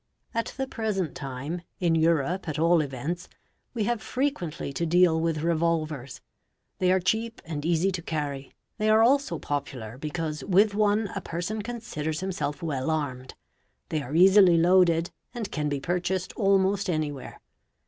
At 0.33 0.55
the 0.57 0.65
present 0.65 1.13
time, 1.13 1.61
in 1.79 1.93
Europe 1.93 2.49
at 2.49 2.57
all 2.57 2.81
events, 2.81 3.29
we 3.75 3.83
have 3.83 4.01
frequently 4.01 4.73
to 4.73 4.87
deal 4.87 5.21
with 5.21 5.43
revolvers; 5.43 6.21
they 6.79 6.91
are 6.91 6.99
cheap 6.99 7.39
and 7.45 7.63
easy 7.63 7.91
to 7.91 8.01
carry; 8.01 8.51
they 8.79 8.89
are 8.89 9.03
also 9.03 9.37
popular, 9.37 9.99
because 9.99 10.43
with 10.43 10.73
one 10.73 11.09
a 11.15 11.21
person 11.21 11.61
considers 11.61 12.21
himself 12.21 12.63
well 12.63 12.89
armed; 12.89 13.35
the; 13.89 14.01
are 14.01 14.15
easily 14.15 14.57
loaded, 14.57 15.11
and 15.35 15.51
can 15.51 15.69
be 15.69 15.79
purchased 15.79 16.33
almost 16.35 16.89
anywhere. 16.89 17.39